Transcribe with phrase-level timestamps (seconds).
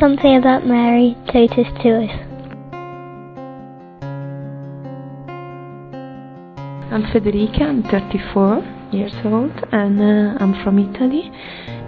[0.00, 2.10] something about Mary Titus to us.
[6.92, 8.62] I'm Federica, I'm 34
[8.92, 11.30] years old and uh, I'm from Italy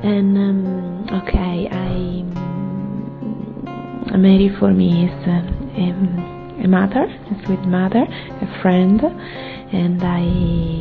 [0.03, 2.23] and um, okay I
[4.17, 9.01] Mary for me is uh, um, a mother, a sweet mother, a friend
[9.73, 10.76] and I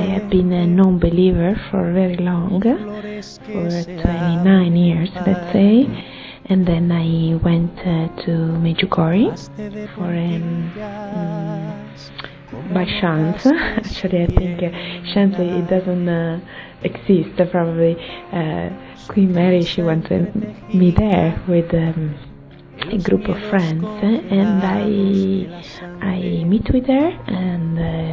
[0.00, 5.86] I have been a non-believer for very long, for 29 years, let's say,
[6.46, 8.32] and then I went uh, to
[8.64, 9.36] Medjugorje
[9.94, 13.44] for um, um, by chance.
[13.46, 16.40] Actually, I think uh, chance it doesn't uh,
[16.82, 17.36] exist.
[17.50, 17.94] Probably
[18.32, 18.70] uh,
[19.08, 20.34] Queen Mary she wanted
[20.74, 21.74] me there with.
[21.74, 22.16] Um,
[22.88, 24.86] a group of friends and I
[26.00, 28.09] I meet with her and uh,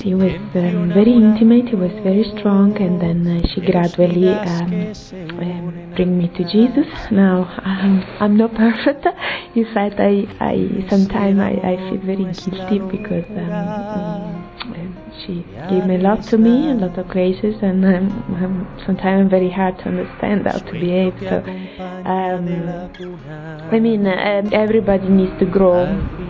[0.00, 4.92] it was um, very intimate it was very strong and then uh, she gradually um,
[5.40, 6.86] um, bring me to Jesus.
[7.10, 9.06] Now um, I'm not perfect.
[9.54, 14.50] In fact I, I sometimes I, I feel very guilty because um,
[15.24, 19.30] she gave me a lot to me a lot of graces and um, sometimes I'm
[19.30, 21.14] very hard to understand how to behave.
[21.20, 21.42] So
[23.72, 25.86] I mean uh, everybody needs to grow.
[25.86, 26.23] um,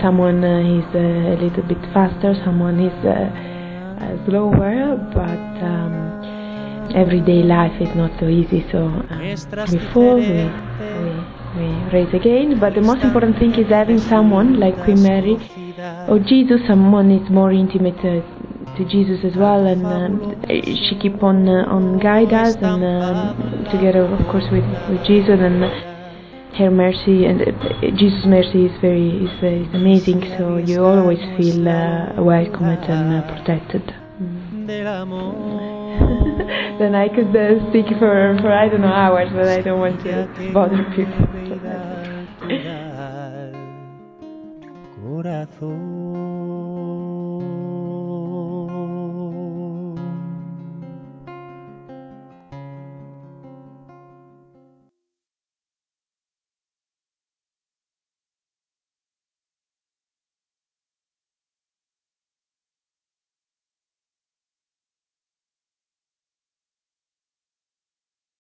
[0.00, 7.80] someone uh, is a little bit faster someone is uh, slower but um, everyday life
[7.80, 9.36] is not so easy so um,
[9.70, 10.44] before we,
[10.98, 11.12] we,
[11.56, 15.36] we raise again but the most important thing is having someone like Queen Mary.
[16.08, 18.20] Or Jesus someone is more intimate uh,
[18.76, 23.64] to Jesus as well and um, she keep on uh, on guide us and um,
[23.70, 25.89] together of course with, with Jesus and
[26.58, 31.68] her mercy and uh, Jesus mercy is very is, is amazing so you always feel
[31.68, 33.82] uh, welcomed and uh, protected.
[34.20, 34.66] Mm.
[36.78, 40.00] then I could uh, speak for, for I don't know hours but I don't want
[40.04, 41.26] to bother people.
[45.58, 46.54] so